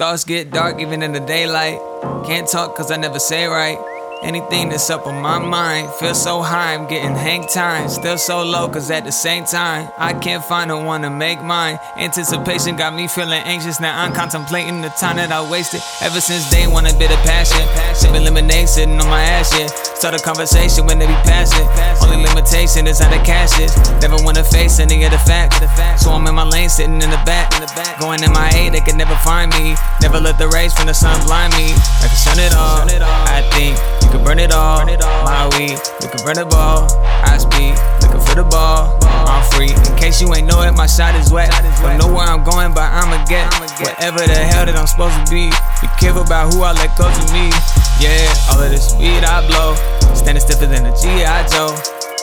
Thoughts 0.00 0.24
get 0.24 0.50
dark 0.50 0.80
even 0.80 1.02
in 1.02 1.12
the 1.12 1.20
daylight. 1.20 1.78
Can't 2.24 2.48
talk 2.48 2.74
cause 2.74 2.90
I 2.90 2.96
never 2.96 3.18
say 3.18 3.44
right. 3.44 3.76
Anything 4.22 4.70
that's 4.70 4.88
up 4.88 5.06
on 5.06 5.20
my 5.20 5.38
mind 5.38 5.90
feel 6.00 6.14
so 6.14 6.40
high, 6.40 6.72
I'm 6.72 6.88
getting 6.88 7.14
hang 7.14 7.46
time. 7.46 7.86
Still 7.90 8.16
so 8.16 8.42
low, 8.42 8.66
cause 8.70 8.90
at 8.90 9.04
the 9.04 9.12
same 9.12 9.44
time, 9.44 9.90
I 9.98 10.14
can't 10.14 10.42
find 10.42 10.70
the 10.70 10.78
one 10.78 11.02
to 11.02 11.10
make 11.10 11.42
mine. 11.42 11.78
Anticipation 11.98 12.76
got 12.76 12.94
me 12.94 13.08
feeling 13.08 13.42
anxious, 13.44 13.78
now 13.78 14.02
I'm 14.02 14.14
contemplating 14.14 14.80
the 14.80 14.88
time 14.88 15.16
that 15.16 15.32
I 15.32 15.50
wasted. 15.50 15.82
Ever 16.00 16.22
since 16.22 16.50
day 16.50 16.66
one, 16.66 16.86
a 16.86 16.98
bit 16.98 17.10
of 17.10 17.18
passion. 17.18 17.60
Sipping 17.94 18.24
lemonade, 18.24 18.70
sitting 18.70 18.98
on 18.98 19.06
my 19.06 19.20
ass, 19.20 19.52
yeah. 19.52 19.89
Start 20.00 20.14
a 20.14 20.24
conversation 20.24 20.86
when 20.86 20.98
they 20.98 21.06
be 21.06 21.20
passing. 21.28 21.68
Only 22.00 22.24
limitation 22.24 22.86
is 22.86 23.00
how 23.00 23.10
the 23.12 23.20
cash 23.22 23.60
is. 23.60 23.76
Never 24.00 24.16
wanna 24.24 24.42
face 24.42 24.80
any 24.80 25.04
of 25.04 25.12
the 25.12 25.18
facts. 25.18 25.60
So 26.02 26.10
I'm 26.12 26.26
in 26.26 26.34
my 26.34 26.42
lane, 26.42 26.70
sitting 26.70 27.02
in 27.02 27.10
the 27.10 27.20
back. 27.28 27.52
Going 28.00 28.22
in 28.24 28.32
my 28.32 28.48
A, 28.56 28.70
they 28.70 28.80
can 28.80 28.96
never 28.96 29.14
find 29.16 29.52
me. 29.52 29.76
Never 30.00 30.18
let 30.18 30.38
the 30.38 30.48
rays 30.48 30.72
from 30.72 30.86
the 30.86 30.94
sun 30.94 31.20
blind 31.26 31.52
me. 31.52 31.76
I 32.00 32.08
can 32.08 32.16
shun 32.16 32.40
it 32.40 32.56
all. 32.56 32.80
I 33.28 33.44
think 33.52 33.76
you 34.00 34.08
can 34.08 34.24
burn 34.24 34.38
it 34.38 34.52
all. 34.52 34.86
My 34.88 35.52
weed, 35.52 35.76
we 36.00 36.08
can 36.08 36.24
burn 36.24 36.40
the 36.40 36.48
ball. 36.48 36.88
I 37.04 37.36
speed, 37.36 37.76
looking 38.00 38.24
for 38.24 38.40
the 38.40 38.48
ball. 38.48 38.96
I'm 39.04 39.44
free. 39.52 39.68
In 39.68 39.96
case 40.00 40.18
you 40.18 40.32
ain't 40.32 40.48
know 40.48 40.62
it, 40.62 40.72
my 40.72 40.86
shot 40.86 41.14
is 41.14 41.30
wet. 41.30 41.52
Don't 41.84 41.98
know 42.00 42.08
where 42.08 42.24
I'm 42.24 42.42
going, 42.42 42.72
but 42.72 42.88
I'ma 42.88 43.20
get 43.28 43.52
whatever 43.84 44.24
the 44.24 44.40
hell 44.48 44.64
that 44.64 44.76
I'm 44.80 44.88
supposed 44.88 45.12
to 45.20 45.28
be. 45.28 45.52
Be 45.84 45.88
careful 46.00 46.24
about 46.24 46.54
who 46.54 46.64
I 46.64 46.72
let 46.72 46.96
go 46.96 47.04
to 47.04 47.24
me. 47.36 47.52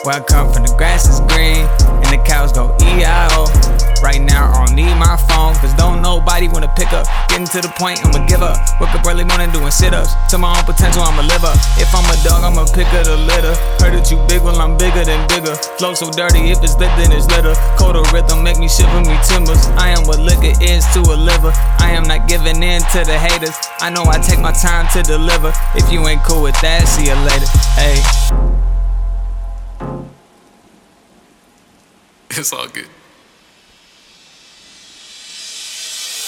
Where 0.04 0.14
I 0.14 0.20
come 0.20 0.52
from, 0.52 0.62
the 0.62 0.70
grass 0.78 1.10
is 1.10 1.18
green, 1.26 1.66
and 1.66 2.10
the 2.14 2.22
cows 2.22 2.52
go 2.52 2.70
E-I-O. 2.78 3.50
Right 3.98 4.22
now, 4.22 4.54
I 4.54 4.62
don't 4.62 4.78
need 4.78 4.94
my 4.94 5.18
phone, 5.26 5.58
cause 5.58 5.74
don't 5.74 5.98
nobody 5.98 6.46
wanna 6.46 6.70
pick 6.78 6.94
up. 6.94 7.02
Getting 7.26 7.50
to 7.50 7.58
the 7.58 7.72
point, 7.74 7.98
I'ma 8.06 8.22
give 8.30 8.38
up. 8.38 8.54
Wake 8.78 8.94
up 8.94 9.02
early 9.02 9.26
morning 9.26 9.50
doing 9.50 9.74
sit 9.74 9.90
ups. 9.90 10.14
To 10.30 10.38
my 10.38 10.54
own 10.54 10.62
potential, 10.62 11.02
I'ma 11.02 11.26
live 11.26 11.42
up. 11.42 11.58
If 11.82 11.90
I'm 11.90 12.06
a 12.06 12.14
dog, 12.22 12.46
I'ma 12.46 12.70
pick 12.70 12.86
up 12.94 13.10
the 13.10 13.18
litter. 13.18 13.58
Heard 13.82 13.98
that 13.98 14.06
you 14.06 14.22
big, 14.30 14.38
well, 14.46 14.62
I'm 14.62 14.78
bigger 14.78 15.02
than 15.02 15.26
bigger. 15.26 15.58
Flow 15.82 15.98
so 15.98 16.14
dirty, 16.14 16.54
if 16.54 16.62
it's 16.62 16.78
lit, 16.78 16.94
then 16.94 17.10
it's 17.10 17.26
litter. 17.34 17.58
Colder 17.74 18.06
rhythm 18.14 18.46
make 18.46 18.62
me 18.62 18.70
shiver 18.70 19.02
me 19.02 19.18
timbers. 19.26 19.66
I 19.74 19.90
am 19.90 20.06
what 20.06 20.22
liquor 20.22 20.54
is 20.62 20.86
to 20.94 21.02
a 21.10 21.16
liver. 21.18 21.50
I 21.82 21.90
am 21.90 22.06
not 22.06 22.30
giving 22.30 22.62
in 22.62 22.86
to 22.94 23.02
the 23.02 23.18
haters. 23.18 23.58
I 23.82 23.90
know 23.90 24.06
I 24.06 24.22
take 24.22 24.38
my 24.38 24.54
time 24.54 24.86
to 24.94 25.02
deliver. 25.02 25.50
If 25.74 25.90
you 25.90 26.06
ain't 26.06 26.22
cool 26.22 26.46
with 26.46 26.54
that, 26.62 26.86
see 26.86 27.10
you 27.10 27.18
later. 27.18 27.50
Hey. 27.74 28.67
It's 32.38 32.52
all 32.52 32.68
good. 32.68 32.86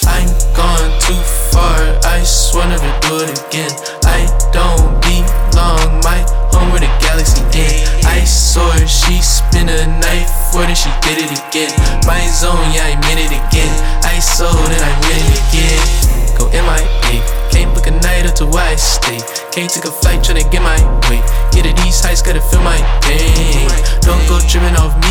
I'm 0.03 0.27
gone 0.51 0.91
too 0.99 1.15
far, 1.55 1.79
I 2.03 2.19
swear 2.27 2.67
never 2.67 2.91
do 3.07 3.23
it 3.23 3.31
again. 3.39 3.71
I 4.03 4.27
don't 4.51 4.99
belong, 4.99 6.03
my 6.03 6.19
home 6.51 6.75
where 6.75 6.83
the 6.83 6.91
galaxy 6.99 7.39
end. 7.55 7.87
I 8.03 8.25
saw 8.27 8.75
her, 8.75 8.85
she 8.87 9.23
spin 9.23 9.69
a 9.71 9.87
knife 10.03 10.27
for 10.51 10.67
then 10.67 10.75
she 10.75 10.91
did 10.99 11.23
it 11.23 11.31
again. 11.31 11.71
My 12.03 12.19
zone, 12.27 12.59
yeah, 12.75 12.91
I 12.91 12.99
made 13.07 13.23
it 13.23 13.31
again. 13.31 13.71
I 14.03 14.19
sold 14.19 14.67
and 14.67 14.83
I 14.83 14.91
win 15.07 15.15
it 15.15 15.39
again. 15.47 16.11
Go 16.35 16.51
MIA, 16.51 17.23
can't 17.55 17.73
book 17.73 17.87
a 17.87 17.91
night 18.03 18.27
up 18.27 18.35
to 18.43 18.47
where 18.47 18.67
I 18.67 18.75
stay. 18.75 19.23
Can't 19.55 19.71
take 19.71 19.85
a 19.85 19.91
flight 19.91 20.19
tryna 20.19 20.43
get 20.51 20.59
my 20.59 20.75
way. 21.07 21.23
Get 21.55 21.63
to 21.63 21.83
these 21.83 22.03
heights, 22.03 22.21
gotta 22.21 22.41
feel 22.41 22.59
my 22.67 22.75
pain. 22.99 23.71
Don't 24.03 24.27
go 24.27 24.43
tripping 24.43 24.75
off 24.75 24.91
me. 25.07 25.10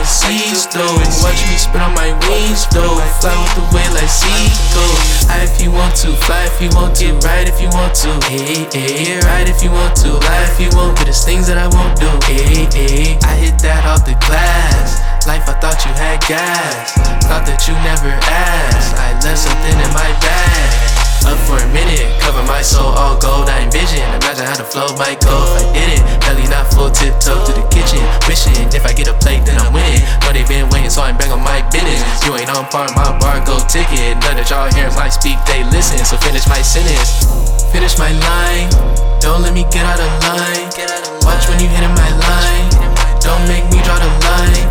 better 0.00 0.30
my 0.30 0.70
though. 0.72 0.96
Watch 1.22 1.40
me 1.48 1.56
spin 1.56 1.80
on 1.80 1.94
my 1.94 2.12
wings 2.28 2.66
though. 2.72 2.98
Fly 3.20 3.34
with 3.36 3.54
the 3.56 3.64
way 3.76 3.86
like 3.92 4.08
seagulls. 4.08 5.28
High 5.28 5.44
if 5.44 5.60
you 5.60 5.70
want 5.70 5.94
to, 5.96 6.12
fly 6.24 6.44
if 6.44 6.60
you 6.60 6.70
want 6.74 6.96
to, 6.96 7.12
ride 7.26 7.48
if 7.48 7.60
you 7.60 7.68
want 7.70 7.94
to. 8.04 8.10
Hey, 8.28 8.66
hey, 8.72 9.18
ride 9.20 9.48
if 9.48 9.62
you 9.62 9.70
want 9.70 9.96
to, 9.96 10.12
lie 10.12 10.46
if 10.48 10.60
you 10.60 10.68
want. 10.76 10.96
But 10.96 11.04
there's 11.04 11.24
things 11.24 11.46
that 11.48 11.58
I 11.58 11.68
won't 11.68 11.98
do. 11.98 12.08
Hey, 12.26 12.66
hey, 12.72 13.18
I 13.22 13.34
hit 13.36 13.58
that 13.62 13.84
off 13.86 14.04
the 14.04 14.16
glass. 14.26 15.00
Life, 15.26 15.48
I 15.48 15.54
thought 15.60 15.84
you 15.84 15.92
had 15.92 16.20
gas. 16.24 16.96
Thought 17.28 17.44
that 17.46 17.68
you 17.68 17.74
never 17.84 18.10
asked. 18.24 18.96
I 18.96 19.12
left 19.20 19.38
something 19.38 19.76
in 19.76 19.92
my 19.92 20.10
bag. 20.20 21.00
Up 21.28 21.36
for 21.44 21.60
a 21.60 21.68
minute, 21.68 22.08
cover 22.20 22.40
my 22.48 22.62
soul 22.62 22.96
all 22.96 23.20
gold. 23.20 23.44
I 23.52 23.60
envision, 23.60 24.00
imagine 24.24 24.48
how 24.48 24.56
the 24.56 24.64
flow 24.64 24.88
might 24.96 25.20
go 25.20 25.36
if 25.52 25.60
I 25.60 25.64
did 25.76 25.88
it. 26.00 26.02
Belly 26.24 26.48
not 26.48 26.72
full, 26.72 26.88
tiptoe 26.88 27.44
to 27.44 27.52
the 27.52 27.60
kitchen. 27.68 28.00
Wishing 28.24 28.56
if 28.72 28.88
I 28.88 28.92
get 28.96 29.06
a 29.06 29.14
plate, 29.20 29.39
You 32.26 32.36
ain't 32.36 32.50
on 32.52 32.68
par, 32.68 32.88
my 32.94 33.16
bar 33.18 33.40
go 33.46 33.56
ticket. 33.64 34.20
None 34.20 34.36
that 34.36 34.50
y'all 34.52 34.68
hear 34.76 34.92
I 34.94 35.08
speak, 35.08 35.40
they 35.48 35.64
listen. 35.72 36.04
So 36.04 36.20
finish 36.20 36.44
my 36.46 36.60
sentence, 36.60 37.24
finish 37.72 37.96
my 37.96 38.12
line. 38.12 38.68
Don't 39.20 39.42
let 39.42 39.52
me 39.52 39.64
get 39.72 39.84
out 39.84 40.00
of 40.00 40.10
line. 40.24 40.68
Watch 41.24 41.48
when 41.48 41.60
you 41.60 41.68
hit 41.68 41.80
in 41.80 41.92
my 41.96 42.10
line. 42.20 42.68
Don't 43.20 43.44
make 43.48 43.64
me 43.72 43.80
draw 43.84 43.96
the 43.96 44.10
line. 44.24 44.64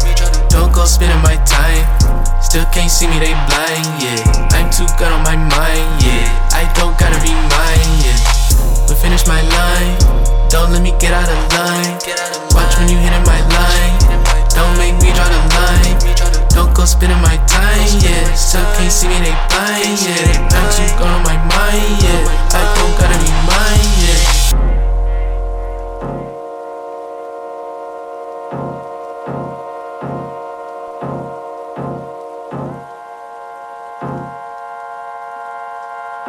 Don't 0.50 0.74
go 0.74 0.86
spending 0.86 1.22
my 1.26 1.38
time. 1.46 1.86
Still 2.42 2.66
can't 2.74 2.90
see 2.90 3.06
me, 3.06 3.18
they 3.18 3.34
blind, 3.50 3.86
yeah. 4.02 4.56
I'm 4.58 4.70
too 4.70 4.90
good 4.98 5.10
on 5.10 5.22
my 5.22 5.38
mind, 5.38 5.86
yeah. 6.02 6.30
I 6.54 6.69
spending 16.90 17.22
my 17.22 17.38
time, 17.46 18.02
yeah. 18.02 18.34
still 18.34 18.66
can't 18.74 18.92
see 18.92 19.08
me, 19.08 19.20
they 19.22 19.36
blind, 19.54 20.02
yeah. 20.02 20.26
They 20.26 20.42
not 20.50 20.74
you 20.80 20.90
gone 20.98 21.14
on 21.14 21.24
my 21.24 21.38
mind, 21.38 22.02
yeah. 22.02 22.58
I 22.58 22.62
don't 22.74 22.98
gotta 22.98 23.18
be 23.22 23.30
mine, 23.46 23.90
yeah. 24.02 24.40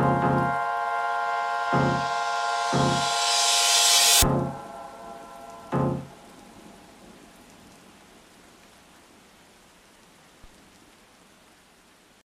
Thank 0.00 0.59